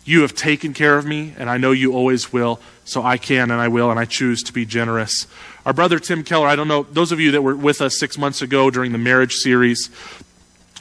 [0.06, 3.52] You have taken care of me, and I know you always will, so I can
[3.52, 5.28] and I will, and I choose to be generous.
[5.66, 8.18] Our brother Tim Keller, I don't know, those of you that were with us six
[8.18, 9.90] months ago during the marriage series,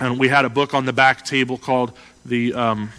[0.01, 1.93] and we had a book on the back table called
[2.25, 2.91] The, um,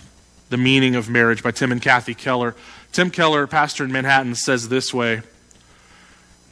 [0.50, 2.56] the Meaning of Marriage by Tim and Kathy Keller.
[2.94, 5.24] Tim Keller, pastor in Manhattan, says this way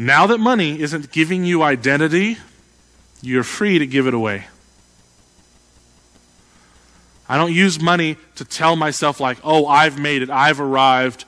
[0.01, 2.37] Now that money isn't giving you identity,
[3.21, 4.45] you're free to give it away.
[7.29, 11.25] I don't use money to tell myself, like, oh, I've made it, I've arrived,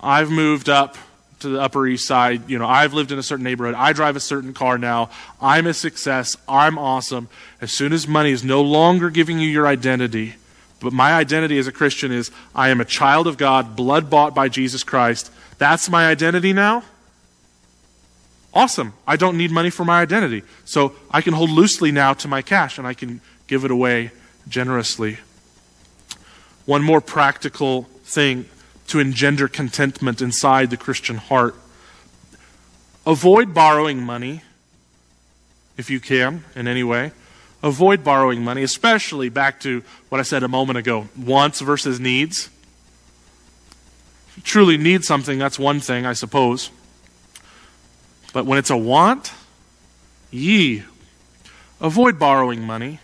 [0.00, 0.96] I've moved up
[1.40, 4.14] to the Upper East Side, you know, I've lived in a certain neighborhood, I drive
[4.14, 7.28] a certain car now, I'm a success, I'm awesome.
[7.60, 10.36] As soon as money is no longer giving you your identity,
[10.78, 14.32] but my identity as a Christian is I am a child of God, blood bought
[14.32, 15.32] by Jesus Christ.
[15.58, 16.84] That's my identity now.
[18.56, 18.94] Awesome.
[19.06, 20.42] I don't need money for my identity.
[20.64, 24.12] So I can hold loosely now to my cash and I can give it away
[24.48, 25.18] generously.
[26.64, 28.46] One more practical thing
[28.86, 31.54] to engender contentment inside the Christian heart.
[33.04, 34.40] Avoid borrowing money
[35.76, 37.12] if you can in any way.
[37.62, 42.48] Avoid borrowing money, especially back to what I said a moment ago wants versus needs.
[44.30, 46.70] If you truly need something, that's one thing, I suppose.
[48.36, 49.32] But when it's a want,
[50.30, 50.82] ye,
[51.80, 53.00] avoid borrowing money.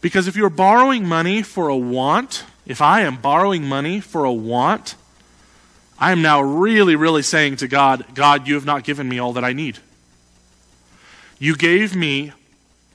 [0.00, 4.32] Because if you're borrowing money for a want, if I am borrowing money for a
[4.32, 4.94] want,
[5.98, 9.32] I am now really, really saying to God, God, you have not given me all
[9.32, 9.80] that I need.
[11.40, 12.32] You gave me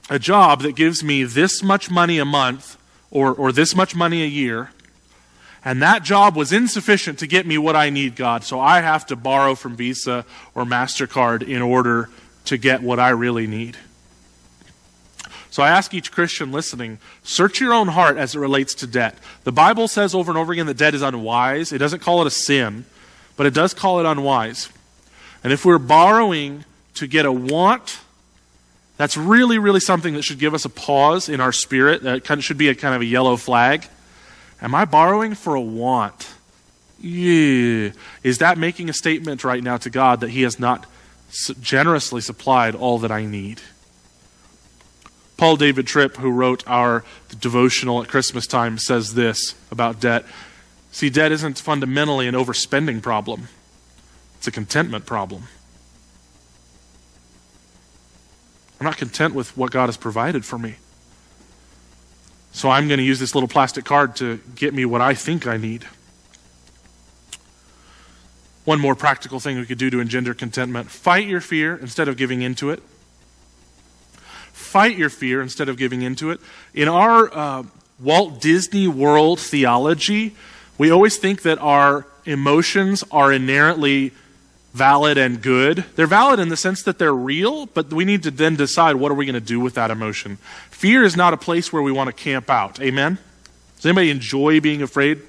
[0.08, 2.78] a job that gives me this much money a month
[3.10, 4.70] or, or this much money a year,
[5.64, 8.44] and that job was insufficient to get me what I need, God.
[8.44, 12.10] So I have to borrow from Visa or MasterCard in order
[12.46, 13.78] to get what I really need.
[15.50, 19.16] So I ask each Christian listening, search your own heart as it relates to debt.
[19.44, 21.72] The Bible says over and over again that debt is unwise.
[21.72, 22.84] It doesn't call it a sin,
[23.36, 24.68] but it does call it unwise.
[25.44, 28.00] And if we're borrowing to get a want,
[28.96, 32.02] that's really, really something that should give us a pause in our spirit.
[32.02, 33.88] That should be a kind of a yellow flag.
[34.60, 36.34] Am I borrowing for a want?
[37.00, 37.90] Yeah.
[38.22, 40.86] Is that making a statement right now to God that He has not
[41.60, 43.60] generously supplied all that I need?
[45.36, 47.04] Paul David Tripp, who wrote our
[47.40, 50.24] devotional at Christmas time, says this about debt.
[50.92, 53.48] See, debt isn't fundamentally an overspending problem,
[54.38, 55.44] it's a contentment problem.
[58.80, 60.76] I'm not content with what God has provided for me.
[62.54, 65.46] So I'm going to use this little plastic card to get me what I think
[65.46, 65.84] I need.
[68.64, 72.16] One more practical thing we could do to engender contentment fight your fear instead of
[72.16, 72.82] giving into it
[74.74, 76.40] fight your fear instead of giving into it.
[76.74, 77.62] In our uh,
[78.00, 80.34] Walt Disney World theology,
[80.78, 84.10] we always think that our emotions are inherently
[84.74, 85.84] valid and good.
[85.96, 89.10] They're valid in the sense that they're real, but we need to then decide what
[89.10, 90.36] are we going to do with that emotion.
[90.70, 92.80] Fear is not a place where we want to camp out.
[92.80, 93.18] Amen?
[93.76, 95.22] Does anybody enjoy being afraid?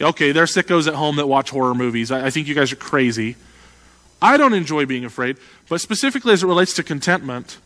[0.00, 2.10] Okay, there are sickos at home that watch horror movies.
[2.10, 3.36] I, I think you guys are crazy.
[4.20, 7.58] I don't enjoy being afraid, but specifically as it relates to contentment,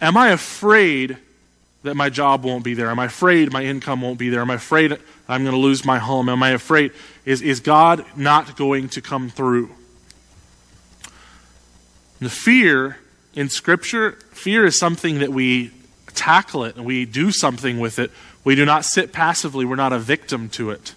[0.00, 1.18] Am I afraid
[1.82, 2.90] that my job won't be there?
[2.90, 4.40] Am I afraid my income won't be there?
[4.40, 4.98] Am I afraid
[5.28, 6.28] I'm going to lose my home?
[6.28, 6.92] Am I afraid?
[7.24, 9.70] Is, is God not going to come through?
[12.20, 12.98] The fear
[13.34, 15.70] in Scripture, fear is something that we
[16.14, 18.10] tackle it and we do something with it.
[18.42, 20.94] We do not sit passively, we're not a victim to it.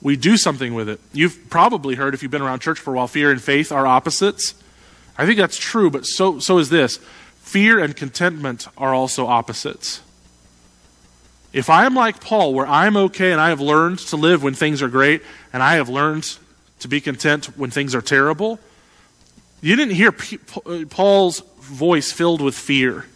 [0.00, 1.00] We do something with it.
[1.12, 3.86] You've probably heard, if you've been around church for a while, fear and faith are
[3.86, 4.54] opposites.
[5.16, 6.98] I think that's true, but so, so is this.
[7.44, 10.00] Fear and contentment are also opposites.
[11.52, 14.54] If I am like Paul, where I'm okay and I have learned to live when
[14.54, 15.22] things are great,
[15.52, 16.38] and I have learned
[16.80, 18.58] to be content when things are terrible,
[19.60, 23.06] You didn't hear Paul's voice filled with fear.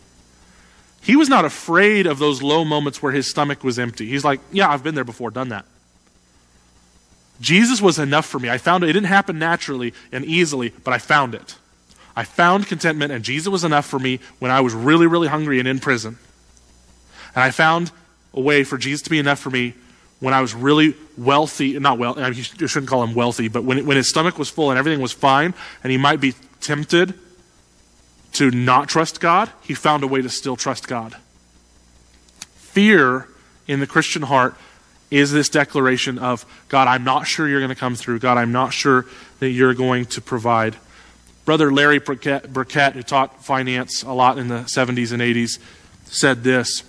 [1.00, 4.06] He was not afraid of those low moments where his stomach was empty.
[4.06, 5.64] He's like, Yeah, I've been there before, done that.
[7.40, 8.50] Jesus was enough for me.
[8.50, 8.90] I found it.
[8.90, 11.56] It didn't happen naturally and easily, but I found it.
[12.18, 15.60] I found contentment, and Jesus was enough for me when I was really, really hungry
[15.60, 16.18] and in prison.
[17.32, 17.92] And I found
[18.34, 19.74] a way for Jesus to be enough for me
[20.18, 23.96] when I was really wealthy, not well, you shouldn't call him wealthy, but when, when
[23.96, 25.54] his stomach was full and everything was fine,
[25.84, 27.14] and he might be tempted
[28.32, 31.14] to not trust God, he found a way to still trust God.
[32.56, 33.28] Fear
[33.68, 34.56] in the Christian heart
[35.08, 38.18] is this declaration of, God, I'm not sure you're going to come through.
[38.18, 39.06] God, I'm not sure
[39.38, 40.74] that you're going to provide.
[41.48, 45.58] Brother Larry Burkett, who taught finance a lot in the 70s and 80s,
[46.04, 46.82] said this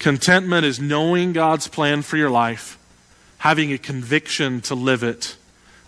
[0.00, 2.76] Contentment is knowing God's plan for your life,
[3.38, 5.36] having a conviction to live it,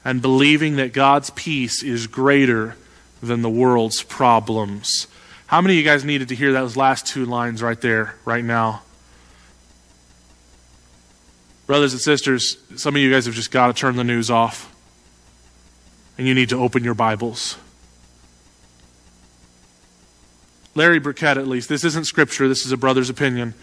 [0.05, 2.77] and believing that God's peace is greater
[3.21, 5.09] than the world's problems.
[5.49, 8.45] How many of you guys needed to hear those last two lines right there, right
[8.45, 8.83] now?
[11.67, 14.73] Brothers and sisters, some of you guys have just got to turn the news off
[16.19, 17.57] and you need to open your Bibles.
[20.75, 23.55] Larry Burkett, at least, this isn't scripture, this is a brother's opinion,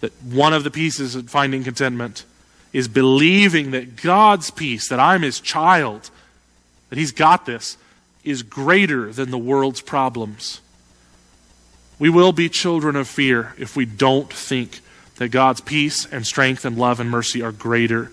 [0.00, 2.24] that one of the pieces of finding contentment
[2.72, 6.10] is believing that God's peace, that I'm his child,
[6.90, 7.78] that he's got this,
[8.22, 10.60] is greater than the world's problems.
[11.98, 14.80] We will be children of fear if we don't think
[15.16, 18.10] that God's peace and strength and love and mercy are greater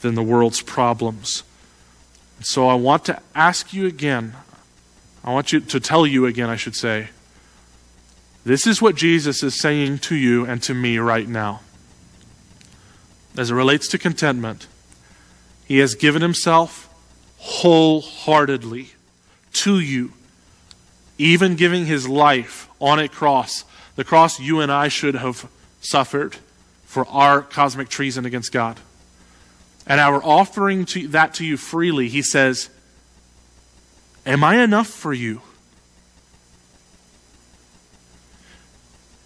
[0.00, 1.44] than the world's problems.
[2.42, 4.34] So I want to ask you again,
[5.22, 7.10] I want you to tell you again, I should say.
[8.44, 11.60] This is what Jesus is saying to you and to me right now.
[13.36, 14.66] As it relates to contentment,
[15.66, 16.88] He has given Himself
[17.36, 18.88] wholeheartedly
[19.52, 20.12] to you,
[21.18, 23.64] even giving His life on a cross,
[23.96, 25.46] the cross you and I should have
[25.82, 26.36] suffered
[26.86, 28.80] for our cosmic treason against God
[29.90, 32.70] and our offering to, that to you freely, he says,
[34.24, 35.42] Am I enough for you?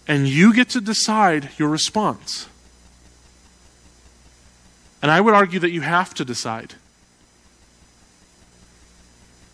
[0.07, 2.47] And you get to decide your response.
[5.03, 6.73] And I would argue that you have to decide.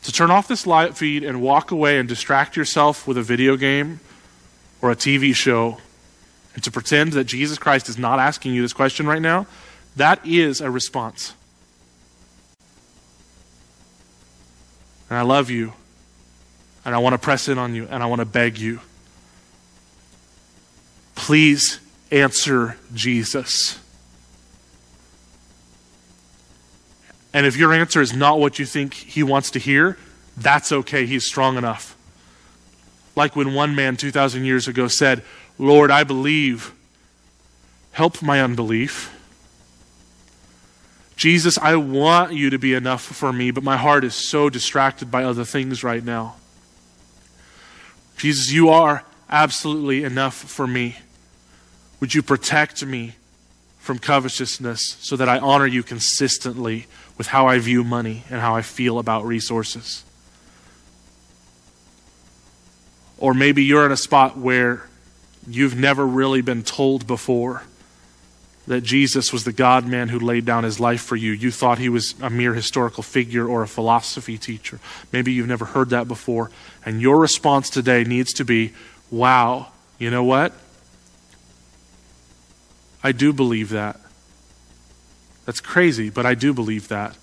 [0.03, 3.57] To turn off this live feed and walk away and distract yourself with a video
[3.57, 3.99] game
[4.81, 5.79] or a TV show
[6.55, 9.45] and to pretend that Jesus Christ is not asking you this question right now
[9.95, 11.33] that is a response.
[15.09, 15.73] And I love you.
[16.85, 17.87] And I want to press in on you.
[17.89, 18.79] And I want to beg you.
[21.15, 21.79] Please
[22.11, 23.77] answer Jesus.
[27.33, 29.97] And if your answer is not what you think he wants to hear,
[30.37, 31.05] that's okay.
[31.05, 31.95] He's strong enough.
[33.15, 35.23] Like when one man 2,000 years ago said,
[35.57, 36.73] Lord, I believe.
[37.91, 39.13] Help my unbelief.
[41.21, 45.11] Jesus, I want you to be enough for me, but my heart is so distracted
[45.11, 46.37] by other things right now.
[48.17, 50.97] Jesus, you are absolutely enough for me.
[51.99, 53.17] Would you protect me
[53.77, 56.87] from covetousness so that I honor you consistently
[57.19, 60.03] with how I view money and how I feel about resources?
[63.19, 64.89] Or maybe you're in a spot where
[65.47, 67.61] you've never really been told before
[68.67, 71.31] that Jesus was the God man who laid down his life for you.
[71.31, 74.79] You thought he was a mere historical figure or a philosophy teacher.
[75.11, 76.51] Maybe you've never heard that before.
[76.85, 78.73] And your response today needs to be
[79.09, 79.67] wow,
[79.99, 80.53] you know what?
[83.03, 83.99] I do believe that.
[85.45, 87.17] That's crazy, but I do believe that.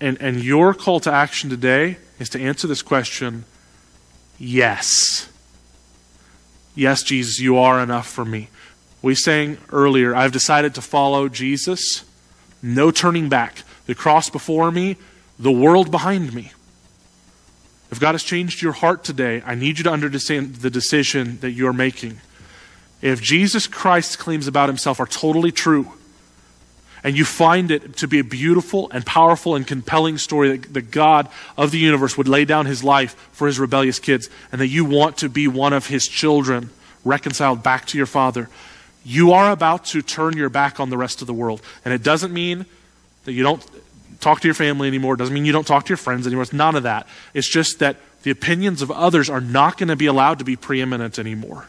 [0.00, 3.44] And, and your call to action today is to answer this question
[4.38, 5.28] yes.
[6.74, 8.48] Yes, Jesus, you are enough for me.
[9.02, 12.04] We sang earlier, I've decided to follow Jesus.
[12.62, 13.62] No turning back.
[13.86, 14.96] The cross before me,
[15.38, 16.52] the world behind me.
[17.90, 21.50] If God has changed your heart today, I need you to understand the decision that
[21.50, 22.20] you're making.
[23.02, 25.92] If Jesus Christ's claims about himself are totally true,
[27.04, 30.82] and you find it to be a beautiful and powerful and compelling story that the
[30.82, 34.68] God of the universe would lay down his life for his rebellious kids, and that
[34.68, 36.70] you want to be one of his children
[37.04, 38.48] reconciled back to your Father,
[39.04, 41.60] you are about to turn your back on the rest of the world.
[41.84, 42.66] And it doesn't mean
[43.24, 43.64] that you don't
[44.20, 46.44] talk to your family anymore, it doesn't mean you don't talk to your friends anymore.
[46.44, 47.08] It's none of that.
[47.34, 50.54] It's just that the opinions of others are not going to be allowed to be
[50.54, 51.66] preeminent anymore.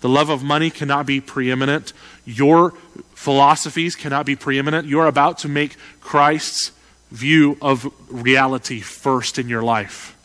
[0.00, 1.92] The love of money cannot be preeminent.
[2.24, 2.72] Your
[3.14, 4.86] philosophies cannot be preeminent.
[4.86, 6.72] You're about to make Christ's
[7.10, 10.16] view of reality first in your life.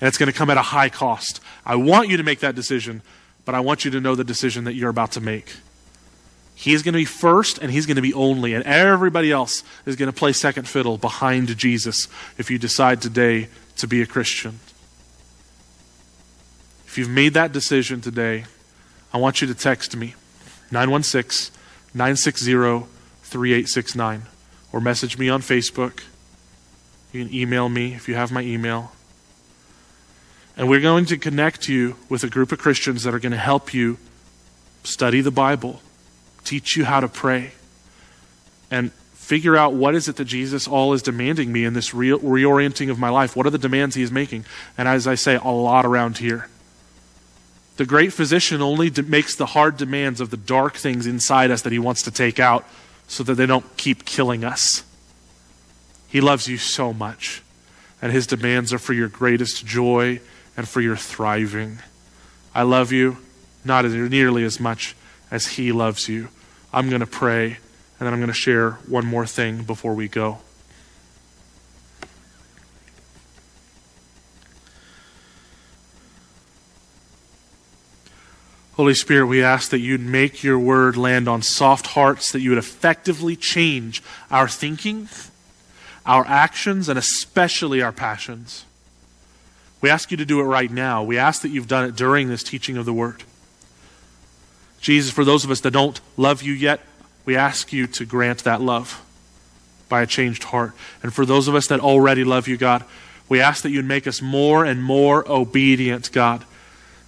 [0.00, 1.40] And it's going to come at a high cost.
[1.66, 3.02] I want you to make that decision,
[3.44, 5.56] but I want you to know the decision that you're about to make.
[6.54, 9.96] He's going to be first and he's going to be only, and everybody else is
[9.96, 12.08] going to play second fiddle behind Jesus
[12.38, 14.60] if you decide today to be a Christian.
[16.94, 18.44] If you've made that decision today,
[19.12, 20.14] I want you to text me
[20.70, 21.52] 916
[21.92, 22.86] 960
[23.24, 24.22] 3869
[24.72, 26.04] or message me on Facebook.
[27.10, 28.92] You can email me if you have my email.
[30.56, 33.38] And we're going to connect you with a group of Christians that are going to
[33.38, 33.98] help you
[34.84, 35.80] study the Bible,
[36.44, 37.54] teach you how to pray,
[38.70, 42.10] and figure out what is it that Jesus all is demanding me in this re-
[42.10, 43.34] reorienting of my life.
[43.34, 44.44] What are the demands he is making?
[44.78, 46.48] And as I say, a lot around here.
[47.76, 51.62] The great physician only de- makes the hard demands of the dark things inside us
[51.62, 52.64] that he wants to take out
[53.08, 54.84] so that they don't keep killing us.
[56.08, 57.42] He loves you so much,
[58.00, 60.20] and his demands are for your greatest joy
[60.56, 61.78] and for your thriving.
[62.54, 63.18] I love you
[63.64, 64.94] not as, nearly as much
[65.30, 66.28] as he loves you.
[66.72, 70.06] I'm going to pray, and then I'm going to share one more thing before we
[70.06, 70.38] go.
[78.76, 82.50] Holy Spirit, we ask that you'd make your word land on soft hearts, that you
[82.50, 84.02] would effectively change
[84.32, 85.08] our thinking,
[86.04, 88.64] our actions, and especially our passions.
[89.80, 91.04] We ask you to do it right now.
[91.04, 93.22] We ask that you've done it during this teaching of the word.
[94.80, 96.80] Jesus, for those of us that don't love you yet,
[97.24, 99.00] we ask you to grant that love
[99.88, 100.72] by a changed heart.
[101.00, 102.84] And for those of us that already love you, God,
[103.28, 106.44] we ask that you'd make us more and more obedient, God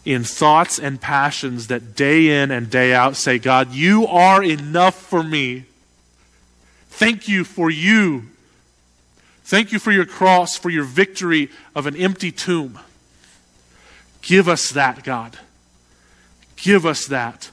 [0.07, 4.95] in thoughts and passions that day in and day out say, God, you are enough
[4.95, 5.65] for me.
[6.89, 8.27] Thank you for you.
[9.43, 12.79] Thank you for your cross, for your victory of an empty tomb.
[14.23, 15.39] Give us that, God.
[16.55, 17.51] Give us that.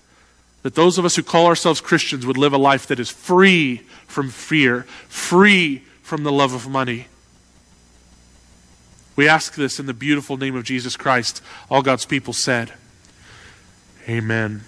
[0.61, 3.77] That those of us who call ourselves Christians would live a life that is free
[4.07, 7.07] from fear, free from the love of money,
[9.15, 11.41] we ask this in the beautiful name of Jesus Christ.
[11.69, 12.73] All God's people said,
[14.07, 14.63] Amen.